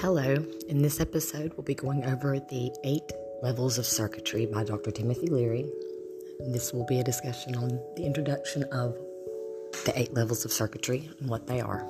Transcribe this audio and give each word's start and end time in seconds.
Hello, 0.00 0.34
in 0.68 0.82
this 0.82 1.00
episode, 1.00 1.52
we'll 1.56 1.64
be 1.64 1.74
going 1.74 2.04
over 2.04 2.38
the 2.38 2.70
eight 2.84 3.10
levels 3.42 3.78
of 3.78 3.86
circuitry 3.86 4.44
by 4.44 4.62
Dr. 4.62 4.90
Timothy 4.90 5.28
Leary. 5.28 5.64
This 6.40 6.72
will 6.72 6.84
be 6.84 7.00
a 7.00 7.04
discussion 7.04 7.56
on 7.56 7.80
the 7.96 8.04
introduction 8.04 8.64
of 8.64 8.98
the 9.84 9.92
eight 9.96 10.12
levels 10.12 10.44
of 10.44 10.52
circuitry 10.52 11.10
and 11.20 11.28
what 11.28 11.46
they 11.46 11.60
are. 11.60 11.86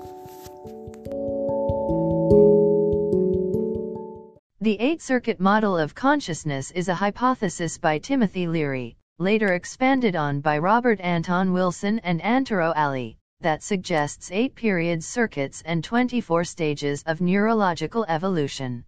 The 4.61 4.81
eight 4.81 5.03
circuit 5.03 5.41
model 5.41 5.77
of 5.77 5.95
consciousness 5.95 6.71
is 6.71 6.89
a 6.89 6.95
hypothesis 6.95 7.79
by 7.79 7.99
Timothy 7.99 8.47
Leary, 8.47 8.97
later 9.19 9.53
expanded 9.53 10.17
on 10.17 10.41
by 10.41 10.59
Robert 10.59 11.01
Anton 11.01 11.53
Wilson 11.53 11.99
and 11.99 12.25
Antero 12.25 12.73
Alli 12.75 13.19
that 13.45 13.63
suggests 13.63 14.31
8 14.33 14.55
period 14.55 15.05
circuits 15.05 15.63
and 15.67 15.85
24 15.85 16.45
stages 16.45 17.03
of 17.05 17.21
neurological 17.21 18.07
evolution. 18.09 18.87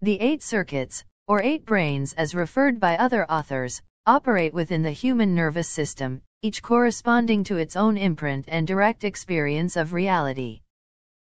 The 0.00 0.20
8 0.20 0.44
circuits, 0.44 1.04
or 1.26 1.42
8 1.42 1.66
brains 1.66 2.12
as 2.12 2.36
referred 2.36 2.78
by 2.78 2.96
other 2.96 3.28
authors, 3.28 3.82
operate 4.06 4.54
within 4.54 4.82
the 4.82 4.92
human 4.92 5.34
nervous 5.34 5.68
system, 5.68 6.22
each 6.40 6.62
corresponding 6.62 7.42
to 7.44 7.56
its 7.56 7.74
own 7.74 7.96
imprint 7.96 8.44
and 8.46 8.64
direct 8.64 9.02
experience 9.02 9.74
of 9.74 9.92
reality. 9.92 10.60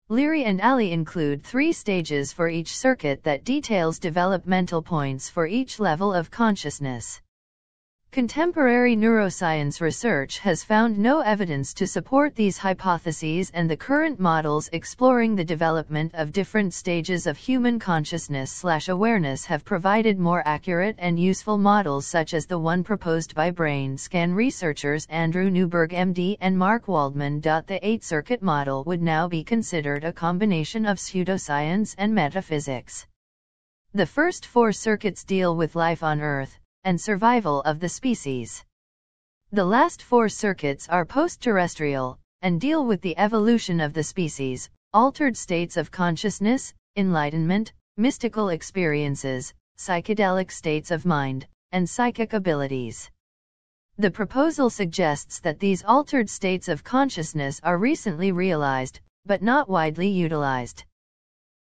Leary 0.09 0.45
and 0.45 0.61
Alli 0.61 0.93
include 0.93 1.43
three 1.43 1.73
stages 1.73 2.33
for 2.33 2.49
each 2.49 2.77
circuit 2.77 3.25
that 3.25 3.43
details 3.43 3.99
developmental 3.99 4.81
points 4.81 5.29
for 5.29 5.47
each 5.47 5.81
level 5.81 6.15
of 6.15 6.31
consciousness. 6.31 7.21
Contemporary 8.11 8.97
neuroscience 8.97 9.83
research 9.83 10.39
has 10.39 10.65
found 10.65 10.99
no 10.99 11.21
evidence 11.21 11.75
to 11.75 11.87
support 11.87 12.35
these 12.35 12.57
hypotheses 12.57 13.51
and 13.53 13.71
the 13.71 13.77
current 13.77 14.19
models 14.19 14.71
exploring 14.73 15.37
the 15.37 15.45
development 15.45 16.15
of 16.15 16.33
different 16.33 16.73
stages 16.73 17.27
of 17.27 17.37
human 17.37 17.79
consciousness/awareness 17.79 19.45
have 19.45 19.65
provided 19.65 20.19
more 20.19 20.43
accurate 20.47 20.97
and 20.99 21.21
useful 21.21 21.59
models 21.59 22.07
such 22.07 22.33
as 22.33 22.47
the 22.47 22.59
one 22.59 22.83
proposed 22.83 23.35
by 23.35 23.51
brain 23.51 23.99
scan 23.99 24.33
researchers 24.33 25.07
Andrew 25.11 25.51
Newberg 25.51 25.91
MD 25.91 26.39
and 26.41 26.59
Mark 26.59 26.89
Waldman. 26.89 27.43
The 27.43 27.79
eight-circuit 27.83 28.43
model 28.43 28.85
would 28.85 29.03
now 29.03 29.29
be 29.29 29.45
considered 29.45 30.03
a 30.03 30.15
combination 30.15 30.87
of 30.87 30.97
pseudoscience 30.99 31.95
and 31.99 32.15
metaphysics. 32.15 33.07
The 33.93 34.07
first 34.07 34.47
four 34.47 34.73
circuits 34.73 35.25
deal 35.25 35.55
with 35.55 35.77
life 35.77 36.03
on 36.03 36.21
Earth, 36.21 36.59
and 36.89 36.99
survival 36.99 37.61
of 37.65 37.81
the 37.81 37.89
species. 38.01 38.65
The 39.53 39.71
last 39.77 40.03
four 40.03 40.31
circuits 40.31 40.89
are 40.89 41.05
post-terrestrial, 41.05 42.19
and 42.41 42.59
deal 42.59 42.87
with 42.87 43.03
the 43.03 43.19
evolution 43.19 43.79
of 43.79 43.93
the 43.93 44.03
species, 44.03 44.71
altered 44.95 45.37
states 45.37 45.77
of 45.77 45.91
consciousness, 45.91 46.73
enlightenment, 46.97 47.75
mystical 47.99 48.49
experiences, 48.49 49.53
psychedelic 49.79 50.51
states 50.51 50.91
of 50.91 51.05
mind, 51.05 51.47
and 51.73 51.87
psychic 51.87 52.33
abilities. 52.33 53.11
The 53.99 54.11
proposal 54.11 54.71
suggests 54.71 55.41
that 55.41 55.61
these 55.61 55.85
altered 55.85 56.31
states 56.31 56.69
of 56.69 56.85
consciousness 56.85 57.61
are 57.63 57.77
recently 57.77 58.33
realized, 58.33 59.01
but 59.27 59.43
not 59.43 59.69
widely 59.69 60.09
utilized. 60.09 60.85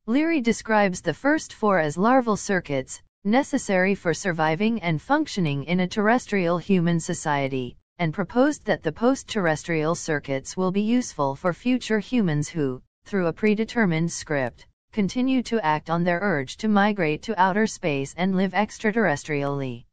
Leary 0.05 0.41
describes 0.41 1.01
the 1.01 1.15
first 1.15 1.51
four 1.51 1.79
as 1.79 1.97
larval 1.97 2.37
circuits, 2.37 3.01
necessary 3.25 3.95
for 3.95 4.13
surviving 4.13 4.81
and 4.81 5.01
functioning 5.01 5.63
in 5.63 5.79
a 5.79 5.87
terrestrial 5.87 6.59
human 6.59 6.99
society, 6.99 7.75
and 7.97 8.13
proposed 8.13 8.65
that 8.65 8.83
the 8.83 8.91
post-terrestrial 8.91 9.95
circuits 9.95 10.55
will 10.55 10.71
be 10.71 10.81
useful 10.81 11.35
for 11.35 11.51
future 11.51 11.99
humans 11.99 12.47
who, 12.47 12.81
through 13.05 13.27
a 13.27 13.33
predetermined 13.33 14.11
script, 14.11 14.67
continue 14.91 15.43
to 15.43 15.59
act 15.65 15.89
on 15.89 16.03
their 16.03 16.19
urge 16.21 16.55
to 16.57 16.67
migrate 16.67 17.23
to 17.23 17.41
outer 17.41 17.67
space 17.67 18.13
and 18.15 18.35
live 18.35 18.53
extraterrestrially. 18.53 19.85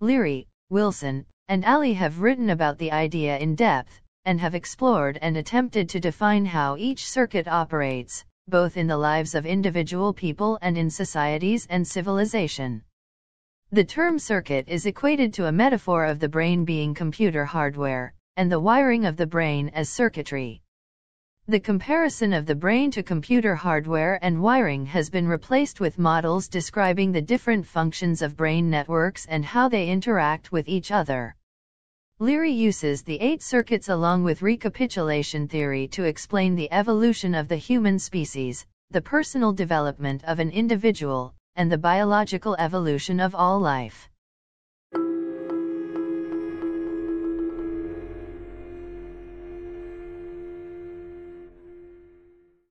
Leary, 0.00 0.46
Wilson, 0.68 1.24
and 1.48 1.64
Alli 1.64 1.94
have 1.94 2.20
written 2.20 2.50
about 2.50 2.76
the 2.78 2.92
idea 2.92 3.38
in 3.38 3.54
depth, 3.54 4.00
and 4.24 4.40
have 4.40 4.54
explored 4.54 5.18
and 5.22 5.36
attempted 5.36 5.88
to 5.88 6.00
define 6.00 6.44
how 6.44 6.76
each 6.76 7.08
circuit 7.08 7.48
operates, 7.48 8.24
both 8.48 8.76
in 8.76 8.86
the 8.86 8.96
lives 8.96 9.34
of 9.34 9.46
individual 9.46 10.12
people 10.12 10.58
and 10.62 10.78
in 10.78 10.90
societies 10.90 11.66
and 11.70 11.86
civilization. 11.86 12.82
The 13.70 13.84
term 13.84 14.18
circuit 14.18 14.64
is 14.68 14.86
equated 14.86 15.34
to 15.34 15.46
a 15.46 15.52
metaphor 15.52 16.06
of 16.06 16.20
the 16.20 16.28
brain 16.28 16.64
being 16.64 16.94
computer 16.94 17.44
hardware, 17.44 18.14
and 18.36 18.50
the 18.50 18.60
wiring 18.60 19.04
of 19.04 19.16
the 19.16 19.26
brain 19.26 19.68
as 19.74 19.88
circuitry. 19.88 20.62
The 21.48 21.60
comparison 21.60 22.34
of 22.34 22.44
the 22.44 22.54
brain 22.54 22.90
to 22.90 23.02
computer 23.02 23.54
hardware 23.54 24.18
and 24.20 24.42
wiring 24.42 24.84
has 24.86 25.08
been 25.08 25.26
replaced 25.26 25.80
with 25.80 25.98
models 25.98 26.46
describing 26.46 27.12
the 27.12 27.22
different 27.22 27.66
functions 27.66 28.20
of 28.20 28.36
brain 28.36 28.68
networks 28.68 29.24
and 29.24 29.44
how 29.44 29.68
they 29.68 29.88
interact 29.88 30.52
with 30.52 30.68
each 30.68 30.90
other. 30.90 31.34
Leary 32.20 32.50
uses 32.50 33.02
the 33.02 33.20
eight 33.20 33.40
circuits 33.40 33.88
along 33.88 34.24
with 34.24 34.42
recapitulation 34.42 35.46
theory 35.46 35.86
to 35.86 36.02
explain 36.02 36.56
the 36.56 36.72
evolution 36.72 37.32
of 37.32 37.46
the 37.46 37.56
human 37.56 37.96
species, 37.96 38.66
the 38.90 39.00
personal 39.00 39.52
development 39.52 40.24
of 40.24 40.40
an 40.40 40.50
individual, 40.50 41.32
and 41.54 41.70
the 41.70 41.78
biological 41.78 42.56
evolution 42.58 43.20
of 43.20 43.36
all 43.36 43.60
life. 43.60 44.10